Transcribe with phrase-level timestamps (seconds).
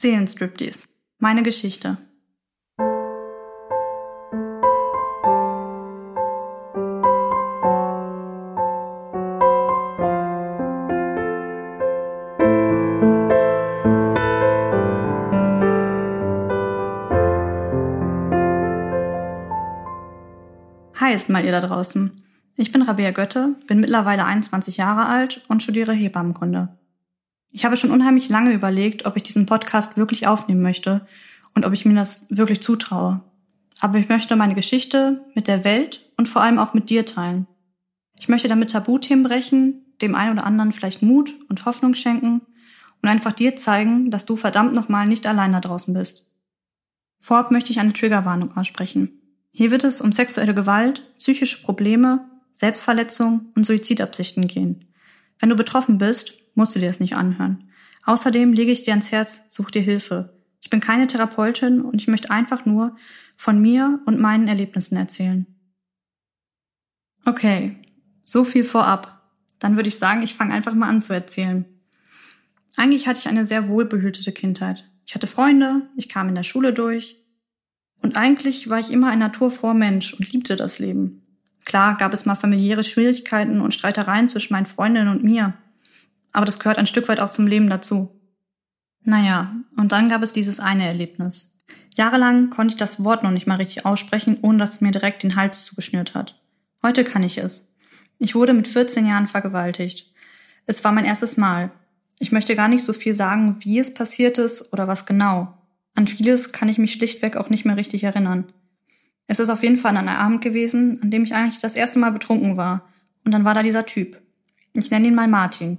[0.00, 0.88] Seelenstriptease.
[1.18, 1.98] Meine Geschichte.
[20.94, 22.24] Hi ist mal ihr da draußen.
[22.56, 26.79] Ich bin Rabea Götte, bin mittlerweile 21 Jahre alt und studiere Hebammenkunde.
[27.52, 31.06] Ich habe schon unheimlich lange überlegt, ob ich diesen Podcast wirklich aufnehmen möchte
[31.54, 33.22] und ob ich mir das wirklich zutraue.
[33.80, 37.46] Aber ich möchte meine Geschichte mit der Welt und vor allem auch mit dir teilen.
[38.18, 42.42] Ich möchte damit Tabuthemen brechen, dem einen oder anderen vielleicht Mut und Hoffnung schenken
[43.02, 46.26] und einfach dir zeigen, dass du verdammt nochmal nicht allein da draußen bist.
[47.20, 49.20] Vorab möchte ich eine Triggerwarnung aussprechen.
[49.50, 54.84] Hier wird es um sexuelle Gewalt, psychische Probleme, Selbstverletzung und Suizidabsichten gehen.
[55.38, 57.70] Wenn du betroffen bist, musst du dir das nicht anhören.
[58.04, 60.38] Außerdem lege ich dir ans Herz, such dir Hilfe.
[60.60, 62.96] Ich bin keine Therapeutin und ich möchte einfach nur
[63.36, 65.46] von mir und meinen Erlebnissen erzählen.
[67.24, 67.76] Okay,
[68.22, 69.22] so viel vorab.
[69.58, 71.64] Dann würde ich sagen, ich fange einfach mal an zu erzählen.
[72.76, 74.90] Eigentlich hatte ich eine sehr wohlbehütete Kindheit.
[75.06, 77.20] Ich hatte Freunde, ich kam in der Schule durch,
[78.02, 81.22] und eigentlich war ich immer ein naturfroher Mensch und liebte das Leben.
[81.64, 85.54] Klar gab es mal familiäre Schwierigkeiten und Streitereien zwischen meinen Freundinnen und mir.
[86.32, 88.10] Aber das gehört ein Stück weit auch zum Leben dazu.
[89.02, 91.50] Naja, und dann gab es dieses eine Erlebnis.
[91.94, 95.22] Jahrelang konnte ich das Wort noch nicht mal richtig aussprechen, ohne dass es mir direkt
[95.22, 96.40] den Hals zugeschnürt hat.
[96.82, 97.68] Heute kann ich es.
[98.18, 100.12] Ich wurde mit 14 Jahren vergewaltigt.
[100.66, 101.70] Es war mein erstes Mal.
[102.18, 105.54] Ich möchte gar nicht so viel sagen, wie es passiert ist oder was genau.
[105.94, 108.44] An vieles kann ich mich schlichtweg auch nicht mehr richtig erinnern.
[109.26, 111.98] Es ist auf jeden Fall an einem Abend gewesen, an dem ich eigentlich das erste
[111.98, 112.88] Mal betrunken war.
[113.24, 114.20] Und dann war da dieser Typ.
[114.74, 115.78] Ich nenne ihn mal Martin.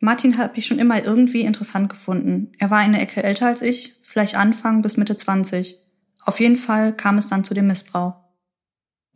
[0.00, 2.52] Martin habe ich schon immer irgendwie interessant gefunden.
[2.58, 5.76] Er war eine Ecke älter als ich, vielleicht Anfang bis Mitte 20.
[6.22, 8.14] Auf jeden Fall kam es dann zu dem Missbrauch.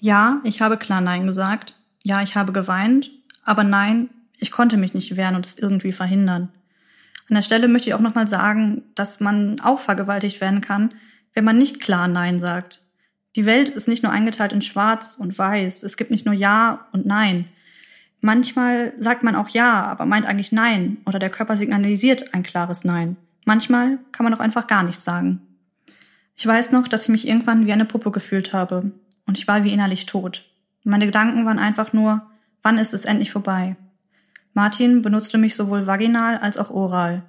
[0.00, 1.79] Ja, ich habe klar Nein gesagt.
[2.02, 3.11] Ja, ich habe geweint.
[3.45, 6.48] Aber nein, ich konnte mich nicht wehren und es irgendwie verhindern.
[7.28, 10.95] An der Stelle möchte ich auch nochmal sagen, dass man auch vergewaltigt werden kann,
[11.33, 12.80] wenn man nicht klar Nein sagt.
[13.36, 15.83] Die Welt ist nicht nur eingeteilt in Schwarz und Weiß.
[15.83, 17.46] Es gibt nicht nur Ja und Nein.
[18.24, 22.84] Manchmal sagt man auch Ja, aber meint eigentlich Nein oder der Körper signalisiert ein klares
[22.84, 23.16] Nein.
[23.44, 25.40] Manchmal kann man auch einfach gar nichts sagen.
[26.36, 28.92] Ich weiß noch, dass ich mich irgendwann wie eine Puppe gefühlt habe
[29.27, 30.44] und ich war wie innerlich tot.
[30.84, 32.22] Meine Gedanken waren einfach nur,
[32.62, 33.77] wann ist es endlich vorbei?
[34.54, 37.24] Martin benutzte mich sowohl vaginal als auch oral.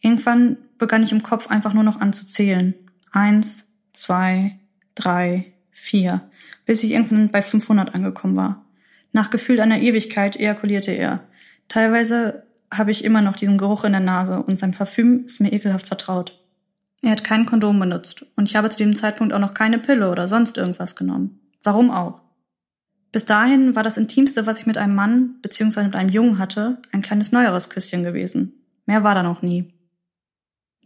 [0.00, 2.74] Irgendwann begann ich im Kopf einfach nur noch anzuzählen.
[3.10, 4.60] Eins, zwei,
[4.94, 6.22] drei, vier,
[6.66, 8.64] bis ich irgendwann bei 500 angekommen war.
[9.12, 11.20] Nach gefühlt einer Ewigkeit ejakulierte er.
[11.68, 15.52] Teilweise habe ich immer noch diesen Geruch in der Nase und sein Parfüm ist mir
[15.52, 16.38] ekelhaft vertraut.
[17.02, 20.10] Er hat kein Kondom benutzt und ich habe zu dem Zeitpunkt auch noch keine Pille
[20.10, 21.40] oder sonst irgendwas genommen.
[21.64, 22.22] Warum auch?
[23.12, 25.84] Bis dahin war das Intimste, was ich mit einem Mann bzw.
[25.84, 28.52] mit einem Jungen hatte, ein kleines neueres Küsschen gewesen.
[28.86, 29.74] Mehr war da noch nie.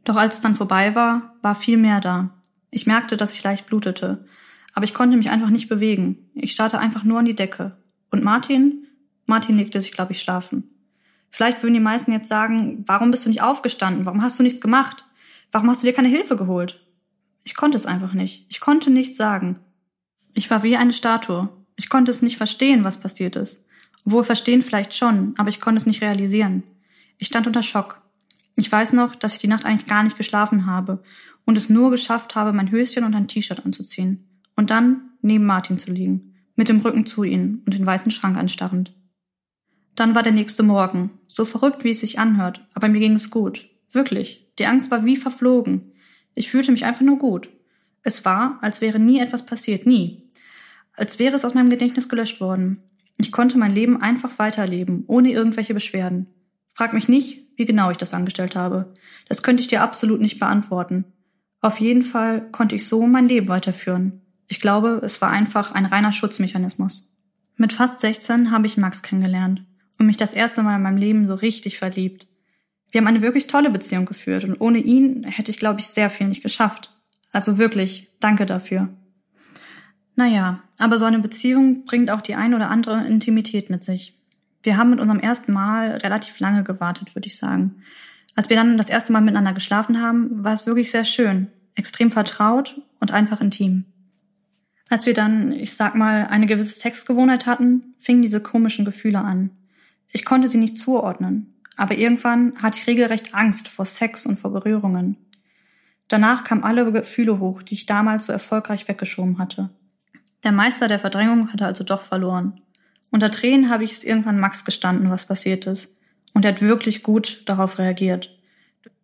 [0.05, 2.31] Doch als es dann vorbei war, war viel mehr da.
[2.71, 4.27] Ich merkte, dass ich leicht blutete,
[4.73, 6.31] aber ich konnte mich einfach nicht bewegen.
[6.35, 7.77] Ich starrte einfach nur an die Decke.
[8.15, 8.87] Und Martin?
[9.27, 10.71] Martin legte sich, glaube ich, schlafen.
[11.31, 14.07] Vielleicht würden die meisten jetzt sagen, warum bist du nicht aufgestanden?
[14.07, 15.05] Warum hast du nichts gemacht?
[15.51, 16.81] Warum hast du dir keine Hilfe geholt?
[17.43, 18.47] Ich konnte es einfach nicht.
[18.51, 19.59] Ich konnte nichts sagen.
[20.33, 21.49] Ich war wie eine Statue.
[21.75, 23.65] Ich konnte es nicht verstehen, was passiert ist.
[24.07, 26.63] Obwohl verstehen vielleicht schon, aber ich konnte es nicht realisieren.
[27.19, 28.01] Ich stand unter Schock.
[28.55, 31.03] Ich weiß noch, dass ich die Nacht eigentlich gar nicht geschlafen habe
[31.47, 34.25] und es nur geschafft habe, mein Höschen und ein T-Shirt anzuziehen.
[34.55, 38.37] Und dann neben Martin zu liegen, mit dem Rücken zu ihm und den weißen Schrank
[38.37, 38.95] anstarrend.
[39.95, 43.31] Dann war der nächste Morgen, so verrückt, wie es sich anhört, aber mir ging es
[43.31, 43.69] gut.
[43.93, 44.53] Wirklich.
[44.59, 45.93] Die Angst war wie verflogen.
[46.35, 47.49] Ich fühlte mich einfach nur gut.
[48.03, 50.25] Es war, als wäre nie etwas passiert, nie
[50.97, 52.83] als wäre es aus meinem Gedächtnis gelöscht worden.
[53.19, 56.27] Ich konnte mein Leben einfach weiterleben, ohne irgendwelche Beschwerden.
[56.73, 58.95] Frag mich nicht, wie genau ich das angestellt habe.
[59.29, 61.05] Das könnte ich dir absolut nicht beantworten.
[61.61, 64.23] Auf jeden Fall konnte ich so mein Leben weiterführen.
[64.47, 67.13] Ich glaube, es war einfach ein reiner Schutzmechanismus.
[67.57, 69.65] Mit fast 16 habe ich Max kennengelernt
[69.99, 72.27] und mich das erste Mal in meinem Leben so richtig verliebt.
[72.91, 76.11] Wir haben eine wirklich tolle Beziehung geführt und ohne ihn hätte ich, glaube ich, sehr
[76.11, 76.97] viel nicht geschafft.
[77.33, 78.89] Also wirklich, danke dafür.
[80.17, 84.17] Naja, aber so eine Beziehung bringt auch die ein oder andere Intimität mit sich.
[84.63, 87.83] Wir haben mit unserem ersten Mal relativ lange gewartet, würde ich sagen.
[88.37, 92.11] Als wir dann das erste Mal miteinander geschlafen haben, war es wirklich sehr schön, extrem
[92.11, 93.85] vertraut und einfach intim.
[94.91, 99.51] Als wir dann, ich sag mal, eine gewisse Sexgewohnheit hatten, fingen diese komischen Gefühle an.
[100.13, 104.53] Ich konnte sie nicht zuordnen, aber irgendwann hatte ich regelrecht Angst vor Sex und vor
[104.53, 105.17] Berührungen.
[106.09, 109.71] Danach kamen alle Gefühle hoch, die ich damals so erfolgreich weggeschoben hatte.
[110.45, 112.61] Der Meister der Verdrängung hatte also doch verloren.
[113.11, 115.97] Unter Tränen habe ich es irgendwann Max gestanden, was passiert ist.
[116.35, 118.34] Und er hat wirklich gut darauf reagiert.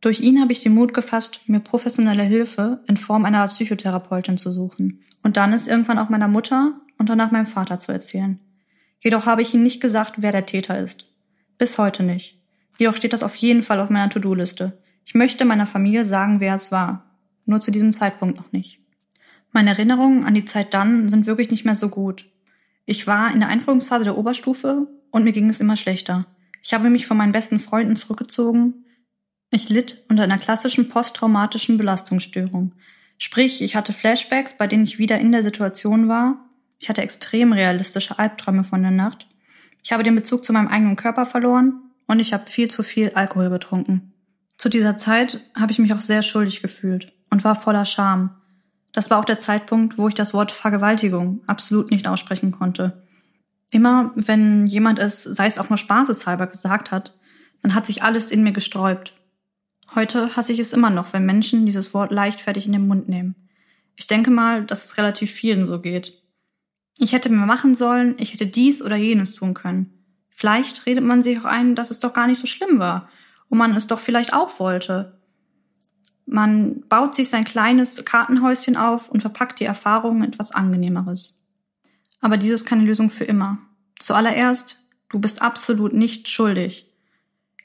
[0.00, 4.50] Durch ihn habe ich den Mut gefasst, mir professionelle Hilfe in Form einer Psychotherapeutin zu
[4.50, 5.02] suchen.
[5.22, 8.38] Und dann ist irgendwann auch meiner Mutter und danach meinem Vater zu erzählen.
[9.00, 11.06] Jedoch habe ich ihnen nicht gesagt, wer der Täter ist.
[11.58, 12.38] Bis heute nicht.
[12.78, 14.78] Jedoch steht das auf jeden Fall auf meiner To-Do-Liste.
[15.04, 17.04] Ich möchte meiner Familie sagen, wer es war.
[17.44, 18.80] Nur zu diesem Zeitpunkt noch nicht.
[19.52, 22.30] Meine Erinnerungen an die Zeit dann sind wirklich nicht mehr so gut.
[22.86, 26.26] Ich war in der Einführungsphase der Oberstufe und mir ging es immer schlechter.
[26.62, 28.84] Ich habe mich von meinen besten Freunden zurückgezogen.
[29.50, 32.72] Ich litt unter einer klassischen posttraumatischen Belastungsstörung.
[33.18, 36.36] Sprich, ich hatte Flashbacks, bei denen ich wieder in der Situation war.
[36.78, 39.26] Ich hatte extrem realistische Albträume von der Nacht.
[39.82, 43.10] Ich habe den Bezug zu meinem eigenen Körper verloren und ich habe viel zu viel
[43.14, 44.12] Alkohol getrunken.
[44.56, 48.36] Zu dieser Zeit habe ich mich auch sehr schuldig gefühlt und war voller Scham.
[48.92, 53.02] Das war auch der Zeitpunkt, wo ich das Wort Vergewaltigung absolut nicht aussprechen konnte.
[53.70, 57.16] Immer wenn jemand es, sei es auch nur spaßeshalber, gesagt hat,
[57.62, 59.14] dann hat sich alles in mir gesträubt.
[59.94, 63.34] Heute hasse ich es immer noch, wenn Menschen dieses Wort leichtfertig in den Mund nehmen.
[63.96, 66.22] Ich denke mal, dass es relativ vielen so geht.
[66.98, 70.04] Ich hätte mehr machen sollen, ich hätte dies oder jenes tun können.
[70.30, 73.08] Vielleicht redet man sich auch ein, dass es doch gar nicht so schlimm war
[73.48, 75.18] und man es doch vielleicht auch wollte.
[76.24, 81.44] Man baut sich sein kleines Kartenhäuschen auf und verpackt die Erfahrung in etwas Angenehmeres.
[82.20, 83.58] Aber dies ist keine Lösung für immer.
[83.98, 84.78] Zuallererst,
[85.08, 86.89] du bist absolut nicht schuldig.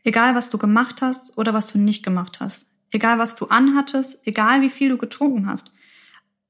[0.05, 2.67] Egal, was du gemacht hast oder was du nicht gemacht hast.
[2.91, 5.71] Egal, was du anhattest, egal, wie viel du getrunken hast.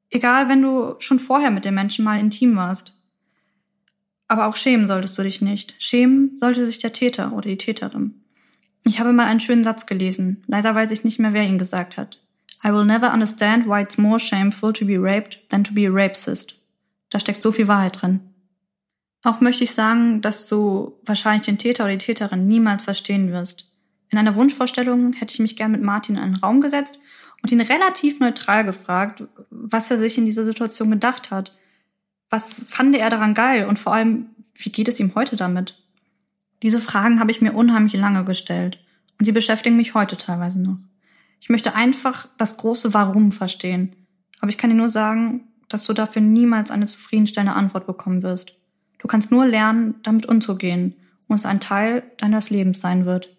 [0.10, 2.94] Egal, wenn du schon vorher mit dem Menschen mal intim warst.
[4.28, 5.74] Aber auch schämen solltest du dich nicht.
[5.80, 8.26] Schämen sollte sich der Täter oder die Täterin.
[8.84, 10.44] Ich habe mal einen schönen Satz gelesen.
[10.48, 12.22] Leider weiß ich nicht mehr, wer ihn gesagt hat.
[12.62, 15.92] I will never understand why it's more shameful to be raped than to be a
[15.92, 16.60] rapist.
[17.10, 18.20] Da steckt so viel Wahrheit drin.
[19.26, 23.68] Auch möchte ich sagen, dass du wahrscheinlich den Täter oder die Täterin niemals verstehen wirst.
[24.10, 27.00] In einer Wunschvorstellung hätte ich mich gern mit Martin in einen Raum gesetzt
[27.42, 31.54] und ihn relativ neutral gefragt, was er sich in dieser Situation gedacht hat.
[32.30, 35.76] Was fand er daran geil und vor allem, wie geht es ihm heute damit?
[36.62, 38.80] Diese Fragen habe ich mir unheimlich lange gestellt
[39.20, 40.78] und sie beschäftigen mich heute teilweise noch.
[41.42, 43.96] Ich möchte einfach das große Warum verstehen,
[44.40, 48.56] aber ich kann dir nur sagen, dass du dafür niemals eine zufriedenstellende Antwort bekommen wirst.
[49.06, 50.96] Du kannst nur lernen, damit umzugehen
[51.28, 53.30] und es ein Teil deines Lebens sein wird.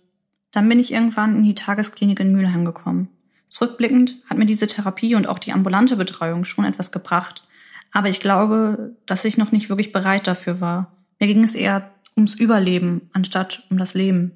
[0.53, 3.09] Dann bin ich irgendwann in die Tagesklinik in Mülheim gekommen.
[3.49, 7.49] Zurückblickend hat mir diese Therapie und auch die ambulante Betreuung schon etwas gebracht,
[7.91, 10.93] aber ich glaube, dass ich noch nicht wirklich bereit dafür war.
[11.19, 14.31] Mir ging es eher ums Überleben anstatt um das Leben.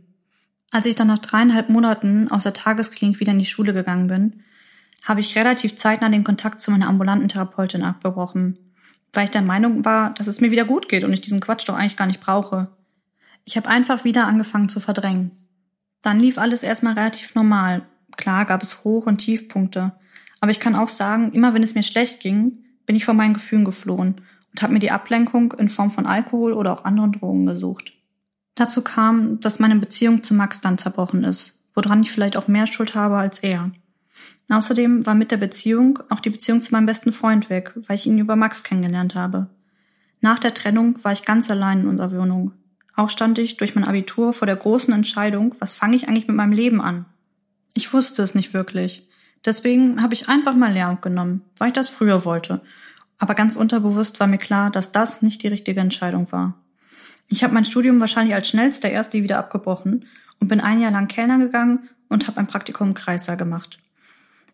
[0.73, 4.43] Als ich dann nach dreieinhalb Monaten aus der Tagesklinik wieder in die Schule gegangen bin,
[5.05, 8.59] habe ich relativ zeitnah den Kontakt zu meiner ambulanten Therapeutin abgebrochen,
[9.13, 11.69] weil ich der Meinung war, dass es mir wieder gut geht und ich diesen Quatsch
[11.69, 12.69] doch eigentlich gar nicht brauche.
[13.45, 15.33] Ich habe einfach wieder angefangen zu verdrängen.
[16.03, 17.83] Dann lief alles erstmal relativ normal.
[18.17, 19.93] Klar gab es Hoch- und Tiefpunkte.
[20.41, 23.35] Aber ich kann auch sagen, immer wenn es mir schlecht ging, bin ich vor meinen
[23.35, 24.21] Gefühlen geflohen
[24.53, 27.93] und habe mir die Ablenkung in Form von Alkohol oder auch anderen Drogen gesucht.
[28.55, 32.67] Dazu kam, dass meine Beziehung zu Max dann zerbrochen ist, woran ich vielleicht auch mehr
[32.67, 33.71] Schuld habe als er.
[34.49, 38.07] Außerdem war mit der Beziehung auch die Beziehung zu meinem besten Freund weg, weil ich
[38.07, 39.49] ihn über Max kennengelernt habe.
[40.21, 42.53] Nach der Trennung war ich ganz allein in unserer Wohnung.
[42.97, 46.37] Auch stand ich durch mein Abitur vor der großen Entscheidung, was fange ich eigentlich mit
[46.37, 47.07] meinem Leben an?
[47.75, 49.09] Ich wusste es nicht wirklich.
[49.45, 52.61] Deswegen habe ich einfach mal Lehramt genommen, weil ich das früher wollte
[53.21, 56.55] aber ganz unterbewusst war mir klar, dass das nicht die richtige Entscheidung war.
[57.29, 60.07] Ich habe mein Studium wahrscheinlich als schnellster Erste wieder abgebrochen
[60.41, 63.79] und bin ein Jahr lang Kellner gegangen und habe ein Praktikum im Kreissaal gemacht.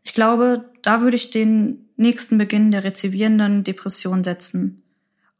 [0.06, 4.84] Ich glaube, da würde ich den nächsten Beginn der rezivierenden Depression setzen,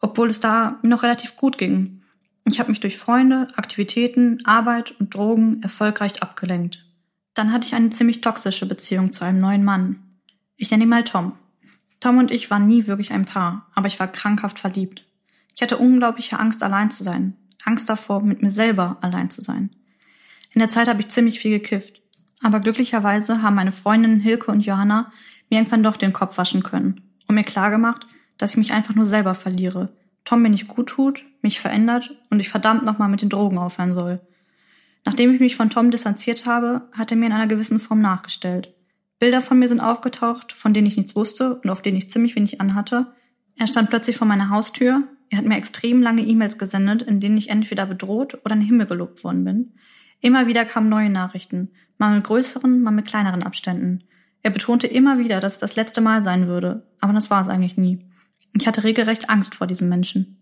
[0.01, 2.03] obwohl es da noch relativ gut ging.
[2.45, 6.85] Ich habe mich durch Freunde, Aktivitäten, Arbeit und Drogen erfolgreich abgelenkt.
[7.35, 10.01] Dann hatte ich eine ziemlich toxische Beziehung zu einem neuen Mann.
[10.57, 11.35] Ich nenne ihn mal Tom.
[12.01, 15.05] Tom und ich waren nie wirklich ein Paar, aber ich war krankhaft verliebt.
[15.55, 17.37] Ich hatte unglaubliche Angst, allein zu sein.
[17.65, 19.71] Angst davor, mit mir selber allein zu sein.
[20.51, 22.03] In der Zeit habe ich ziemlich viel gekifft.
[22.43, 25.11] Aber glücklicherweise haben meine Freundinnen Hilke und Johanna
[25.51, 28.07] mir irgendwann doch den Kopf waschen können und mir klargemacht,
[28.39, 29.97] dass ich mich einfach nur selber verliere.
[30.25, 33.95] Tom mir nicht gut tut, mich verändert und ich verdammt nochmal mit den Drogen aufhören
[33.95, 34.21] soll.
[35.05, 38.75] Nachdem ich mich von Tom distanziert habe, hat er mir in einer gewissen Form nachgestellt.
[39.19, 42.35] Bilder von mir sind aufgetaucht, von denen ich nichts wusste und auf denen ich ziemlich
[42.37, 43.15] wenig anhatte.
[43.57, 45.05] Er stand plötzlich vor meiner Haustür.
[45.31, 48.67] Er hat mir extrem lange E-Mails gesendet, in denen ich entweder bedroht oder in den
[48.69, 49.75] Himmel gelobt worden bin.
[50.21, 54.05] Immer wieder kamen neue Nachrichten, mal mit größeren, mal mit kleineren Abständen.
[54.43, 57.49] Er betonte immer wieder, dass es das letzte Mal sein würde, aber das war es
[57.49, 58.07] eigentlich nie.
[58.59, 60.39] Ich hatte regelrecht Angst vor diesem Menschen.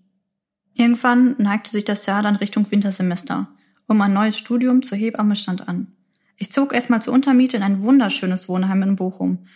[0.74, 3.48] Irgendwann neigte sich das Jahr dann Richtung Wintersemester
[3.86, 5.92] und mein neues Studium zur Hebamme stand an.
[6.36, 9.46] Ich zog erstmal zur Untermiete in ein wunderschönes Wohnheim in Bochum.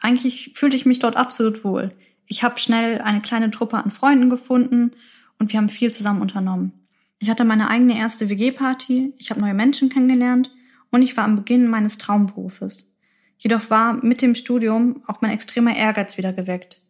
[0.00, 1.92] Eigentlich fühlte ich mich dort absolut wohl.
[2.26, 4.92] Ich habe schnell eine kleine Truppe an Freunden gefunden
[5.38, 6.72] und wir haben viel zusammen unternommen.
[7.18, 10.52] Ich hatte meine eigene erste WG-Party, ich habe neue Menschen kennengelernt
[10.90, 12.90] und ich war am Beginn meines Traumberufes.
[13.38, 16.82] Jedoch war mit dem Studium auch mein extremer Ehrgeiz wieder geweckt.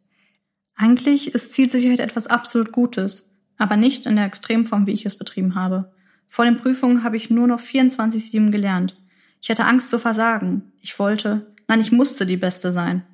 [0.76, 3.28] Eigentlich ist Zielsicherheit etwas absolut Gutes,
[3.58, 5.92] aber nicht in der Extremform, wie ich es betrieben habe.
[6.26, 8.96] Vor den Prüfungen habe ich nur noch 24-7 gelernt.
[9.40, 10.72] Ich hatte Angst zu versagen.
[10.80, 13.04] Ich wollte, nein, ich musste die Beste sein.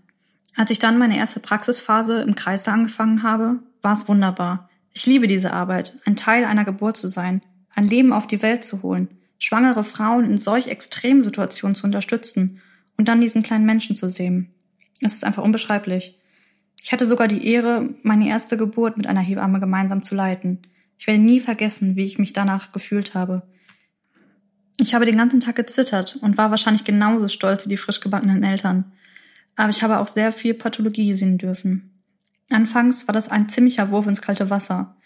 [0.56, 4.68] Als ich dann meine erste Praxisphase im Kreis angefangen habe, war es wunderbar.
[4.92, 7.42] Ich liebe diese Arbeit, ein Teil einer Geburt zu sein,
[7.74, 12.60] ein Leben auf die Welt zu holen, schwangere Frauen in solch extremen Situationen zu unterstützen
[12.96, 14.54] und dann diesen kleinen Menschen zu sehen.
[15.00, 16.18] Es ist einfach unbeschreiblich.
[16.82, 20.62] Ich hatte sogar die Ehre, meine erste Geburt mit einer Hebamme gemeinsam zu leiten.
[20.98, 23.42] Ich werde nie vergessen, wie ich mich danach gefühlt habe.
[24.78, 28.42] Ich habe den ganzen Tag gezittert und war wahrscheinlich genauso stolz wie die frisch gebackenen
[28.42, 28.92] Eltern.
[29.56, 32.02] Aber ich habe auch sehr viel Pathologie sehen dürfen.
[32.50, 34.96] Anfangs war das ein ziemlicher Wurf ins kalte Wasser.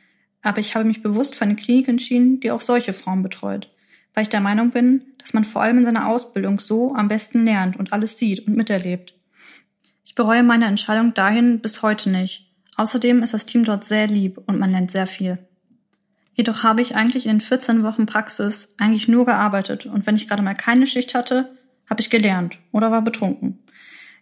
[0.42, 3.70] Aber ich habe mich bewusst für eine Klinik entschieden, die auch solche Frauen betreut.
[4.18, 7.44] Weil ich der Meinung bin, dass man vor allem in seiner Ausbildung so am besten
[7.44, 9.14] lernt und alles sieht und miterlebt.
[10.04, 12.50] Ich bereue meine Entscheidung dahin bis heute nicht.
[12.76, 15.38] Außerdem ist das Team dort sehr lieb und man lernt sehr viel.
[16.34, 20.26] Jedoch habe ich eigentlich in den 14 Wochen Praxis eigentlich nur gearbeitet und wenn ich
[20.26, 21.56] gerade mal keine Schicht hatte,
[21.88, 23.60] habe ich gelernt oder war betrunken.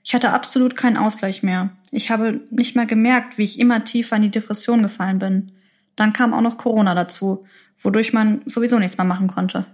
[0.04, 1.70] Ich hatte absolut keinen Ausgleich mehr.
[1.90, 5.52] Ich habe nicht mehr gemerkt, wie ich immer tiefer in die Depression gefallen bin.
[5.96, 7.46] Dann kam auch noch Corona dazu,
[7.80, 9.64] wodurch man sowieso nichts mehr machen konnte.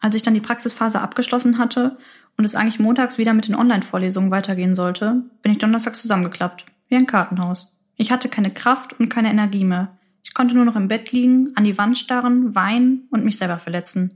[0.00, 1.98] Als ich dann die Praxisphase abgeschlossen hatte
[2.36, 6.96] und es eigentlich montags wieder mit den Online-Vorlesungen weitergehen sollte, bin ich donnerstags zusammengeklappt, wie
[6.96, 7.72] ein Kartenhaus.
[7.96, 9.98] Ich hatte keine Kraft und keine Energie mehr.
[10.22, 13.58] Ich konnte nur noch im Bett liegen, an die Wand starren, weinen und mich selber
[13.58, 14.14] verletzen.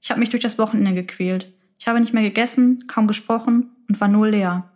[0.00, 1.52] Ich habe mich durch das Wochenende gequält.
[1.78, 4.70] Ich habe nicht mehr gegessen, kaum gesprochen und war nur leer.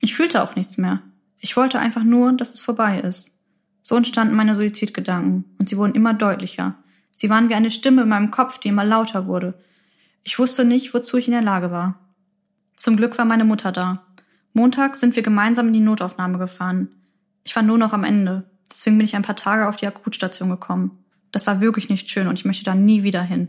[0.00, 1.02] Ich fühlte auch nichts mehr.
[1.38, 3.36] Ich wollte einfach nur, dass es vorbei ist.
[3.82, 6.76] So entstanden meine Suizidgedanken und sie wurden immer deutlicher.
[7.16, 9.54] Sie waren wie eine Stimme in meinem Kopf, die immer lauter wurde.
[10.22, 11.98] Ich wusste nicht, wozu ich in der Lage war.
[12.76, 14.06] Zum Glück war meine Mutter da.
[14.52, 16.88] Montag sind wir gemeinsam in die Notaufnahme gefahren.
[17.44, 18.50] Ich war nur noch am Ende.
[18.70, 21.04] Deswegen bin ich ein paar Tage auf die Akutstation gekommen.
[21.30, 23.48] Das war wirklich nicht schön und ich möchte da nie wieder hin.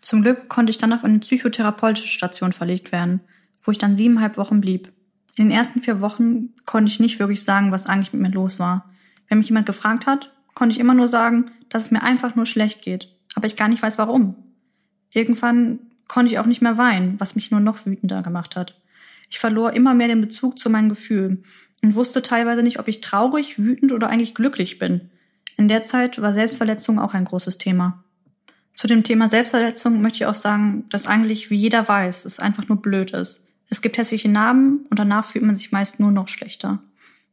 [0.00, 3.20] Zum Glück konnte ich dann auf eine psychotherapeutische Station verlegt werden,
[3.62, 4.92] wo ich dann siebeneinhalb Wochen blieb.
[5.36, 8.58] In den ersten vier Wochen konnte ich nicht wirklich sagen, was eigentlich mit mir los
[8.58, 8.90] war.
[9.28, 12.46] Wenn mich jemand gefragt hat, konnte ich immer nur sagen, dass es mir einfach nur
[12.46, 14.36] schlecht geht, aber ich gar nicht weiß warum.
[15.12, 18.80] Irgendwann konnte ich auch nicht mehr weinen, was mich nur noch wütender gemacht hat.
[19.30, 21.44] Ich verlor immer mehr den Bezug zu meinen Gefühlen
[21.82, 25.10] und wusste teilweise nicht, ob ich traurig, wütend oder eigentlich glücklich bin.
[25.56, 28.04] In der Zeit war Selbstverletzung auch ein großes Thema.
[28.74, 32.68] Zu dem Thema Selbstverletzung möchte ich auch sagen, dass eigentlich, wie jeder weiß, es einfach
[32.68, 33.44] nur blöd ist.
[33.68, 36.82] Es gibt hässliche Narben und danach fühlt man sich meist nur noch schlechter.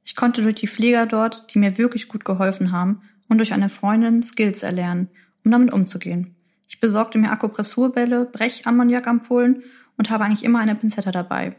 [0.03, 3.69] Ich konnte durch die Pfleger dort, die mir wirklich gut geholfen haben, und durch eine
[3.69, 5.09] Freundin Skills erlernen,
[5.43, 6.34] um damit umzugehen.
[6.67, 9.63] Ich besorgte mir Akupressurbälle, Brechammoniakampullen
[9.97, 11.55] und habe eigentlich immer eine Pinzette dabei.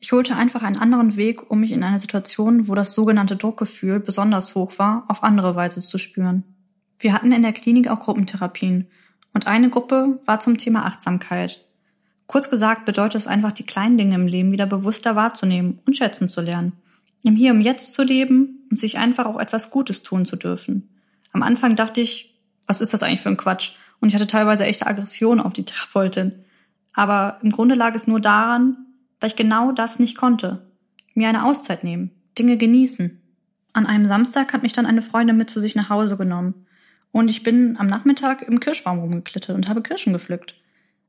[0.00, 4.00] Ich holte einfach einen anderen Weg, um mich in einer Situation, wo das sogenannte Druckgefühl
[4.00, 6.42] besonders hoch war, auf andere Weise zu spüren.
[6.98, 8.88] Wir hatten in der Klinik auch Gruppentherapien
[9.32, 11.64] und eine Gruppe war zum Thema Achtsamkeit.
[12.26, 16.28] Kurz gesagt bedeutet es einfach, die kleinen Dinge im Leben wieder bewusster wahrzunehmen und schätzen
[16.28, 16.72] zu lernen.
[17.24, 20.88] Im Hier und Jetzt zu leben und sich einfach auch etwas Gutes tun zu dürfen.
[21.32, 23.72] Am Anfang dachte ich, was ist das eigentlich für ein Quatsch?
[24.02, 26.34] Und ich hatte teilweise echte Aggression auf die Therapeutin.
[26.92, 28.76] Aber im Grunde lag es nur daran,
[29.20, 30.66] weil ich genau das nicht konnte.
[31.14, 33.22] Mir eine Auszeit nehmen, Dinge genießen.
[33.72, 36.66] An einem Samstag hat mich dann eine Freundin mit zu sich nach Hause genommen.
[37.12, 40.56] Und ich bin am Nachmittag im Kirschbaum rumgeklettert und habe Kirschen gepflückt.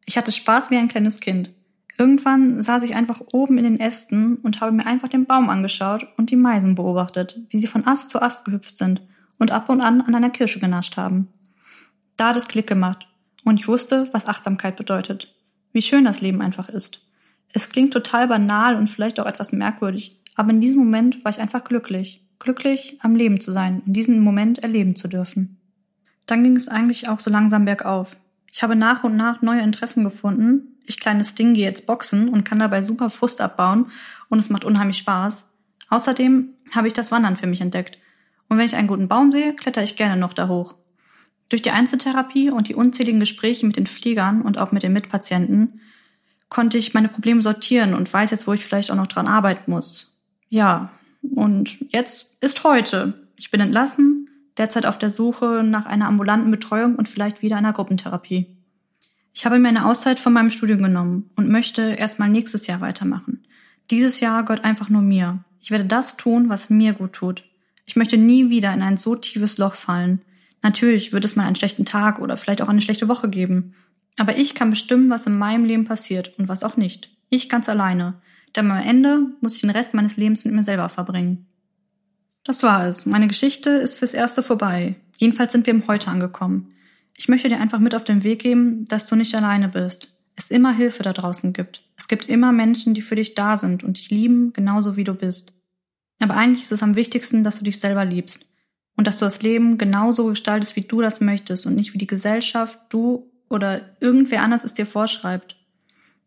[0.05, 1.49] Ich hatte Spaß wie ein kleines Kind.
[1.97, 6.05] Irgendwann saß ich einfach oben in den Ästen und habe mir einfach den Baum angeschaut
[6.17, 9.01] und die Meisen beobachtet, wie sie von Ast zu Ast gehüpft sind
[9.39, 11.29] und ab und an an einer Kirsche genascht haben.
[12.17, 13.07] Da hat es Klick gemacht
[13.43, 15.33] und ich wusste, was Achtsamkeit bedeutet.
[15.71, 17.01] Wie schön das Leben einfach ist.
[17.49, 21.39] Es klingt total banal und vielleicht auch etwas merkwürdig, aber in diesem Moment war ich
[21.39, 22.25] einfach glücklich.
[22.39, 25.59] Glücklich, am Leben zu sein und diesen Moment erleben zu dürfen.
[26.25, 28.17] Dann ging es eigentlich auch so langsam bergauf.
[28.51, 30.77] Ich habe nach und nach neue Interessen gefunden.
[30.85, 33.87] Ich kleines Ding gehe jetzt boxen und kann dabei super Frust abbauen
[34.29, 35.49] und es macht unheimlich Spaß.
[35.89, 37.97] Außerdem habe ich das Wandern für mich entdeckt.
[38.49, 40.75] Und wenn ich einen guten Baum sehe, kletter ich gerne noch da hoch.
[41.53, 45.81] Durch die Einzeltherapie und die unzähligen Gespräche mit den Fliegern und auch mit den Mitpatienten
[46.49, 49.69] konnte ich meine Probleme sortieren und weiß jetzt, wo ich vielleicht auch noch dran arbeiten
[49.69, 50.17] muss.
[50.49, 50.89] Ja,
[51.21, 53.27] und jetzt ist heute.
[53.35, 57.73] Ich bin entlassen, derzeit auf der Suche nach einer ambulanten Betreuung und vielleicht wieder einer
[57.73, 58.47] Gruppentherapie.
[59.35, 63.45] Ich habe mir eine Auszeit von meinem Studium genommen und möchte erstmal nächstes Jahr weitermachen.
[63.91, 65.43] Dieses Jahr gehört einfach nur mir.
[65.61, 67.43] Ich werde das tun, was mir gut tut.
[67.85, 70.23] Ich möchte nie wieder in ein so tiefes Loch fallen.
[70.63, 73.75] Natürlich wird es mal einen schlechten Tag oder vielleicht auch eine schlechte Woche geben.
[74.17, 77.09] Aber ich kann bestimmen, was in meinem Leben passiert und was auch nicht.
[77.29, 78.15] Ich ganz alleine.
[78.55, 81.47] Denn am Ende muss ich den Rest meines Lebens mit mir selber verbringen.
[82.43, 83.05] Das war es.
[83.05, 84.95] Meine Geschichte ist fürs Erste vorbei.
[85.17, 86.73] Jedenfalls sind wir im Heute angekommen.
[87.17, 90.13] Ich möchte dir einfach mit auf den Weg geben, dass du nicht alleine bist.
[90.35, 91.83] Es immer Hilfe da draußen gibt.
[91.97, 95.13] Es gibt immer Menschen, die für dich da sind und dich lieben, genauso wie du
[95.13, 95.53] bist.
[96.19, 98.45] Aber eigentlich ist es am wichtigsten, dass du dich selber liebst.
[98.95, 102.07] Und dass du das Leben genauso gestaltest, wie du das möchtest und nicht wie die
[102.07, 105.55] Gesellschaft, du oder irgendwer anders es dir vorschreibt.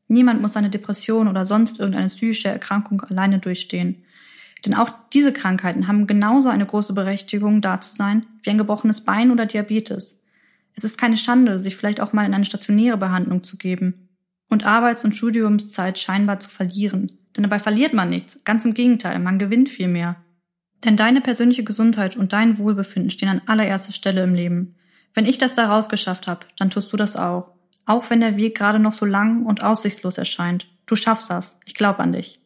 [0.09, 4.05] Niemand muss eine Depression oder sonst irgendeine psychische Erkrankung alleine durchstehen.
[4.65, 9.03] Denn auch diese Krankheiten haben genauso eine große Berechtigung, da zu sein, wie ein gebrochenes
[9.03, 10.21] Bein oder Diabetes.
[10.75, 14.09] Es ist keine Schande, sich vielleicht auch mal in eine stationäre Behandlung zu geben
[14.49, 17.13] und Arbeits- und Studiumszeit scheinbar zu verlieren.
[17.37, 18.45] Denn dabei verliert man nichts.
[18.45, 20.17] Ganz im Gegenteil, man gewinnt viel mehr.
[20.85, 24.75] Denn deine persönliche Gesundheit und dein Wohlbefinden stehen an allererster Stelle im Leben.
[25.15, 27.53] Wenn ich das da rausgeschafft habe, dann tust du das auch.
[27.87, 30.67] Auch wenn der Weg gerade noch so lang und aussichtslos erscheint.
[30.87, 31.59] Du schaffst das.
[31.65, 32.41] Ich glaube an dich.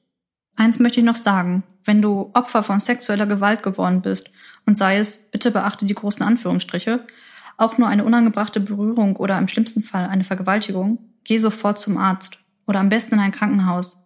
[0.57, 1.63] Eins möchte ich noch sagen.
[1.85, 4.31] Wenn du Opfer von sexueller Gewalt geworden bist
[4.67, 7.07] und sei es, bitte beachte die großen Anführungsstriche,
[7.57, 12.39] auch nur eine unangebrachte Berührung oder im schlimmsten Fall eine Vergewaltigung, geh sofort zum Arzt
[12.67, 13.97] oder am besten in ein Krankenhaus.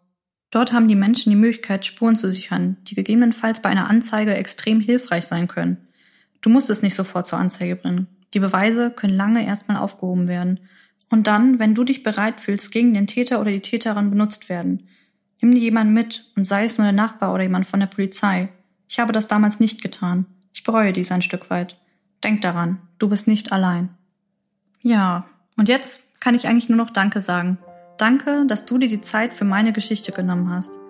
[0.54, 4.78] Dort haben die Menschen die Möglichkeit, Spuren zu sichern, die gegebenenfalls bei einer Anzeige extrem
[4.78, 5.88] hilfreich sein können.
[6.42, 8.06] Du musst es nicht sofort zur Anzeige bringen.
[8.34, 10.60] Die Beweise können lange erstmal aufgehoben werden.
[11.10, 14.86] Und dann, wenn du dich bereit fühlst, gegen den Täter oder die Täterin benutzt werden.
[15.40, 18.48] Nimm dir jemanden mit und sei es nur der Nachbar oder jemand von der Polizei.
[18.88, 20.24] Ich habe das damals nicht getan.
[20.52, 21.80] Ich bereue dies ein Stück weit.
[22.22, 23.88] Denk daran, du bist nicht allein.
[24.82, 27.58] Ja, und jetzt kann ich eigentlich nur noch Danke sagen.
[27.96, 30.80] Danke, dass du dir die Zeit für meine Geschichte genommen hast.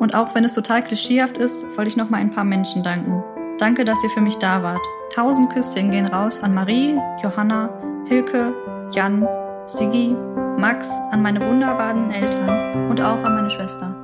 [0.00, 3.22] Und auch wenn es total klischeehaft ist, wollte ich noch mal ein paar Menschen danken.
[3.58, 4.84] Danke, dass ihr für mich da wart.
[5.14, 7.70] Tausend Küsschen gehen raus an Marie, Johanna,
[8.08, 8.52] Hilke,
[8.90, 9.28] Jan,
[9.66, 10.16] Sigi,
[10.58, 13.94] Max, an meine wunderbaren Eltern und auch an meine Schwester.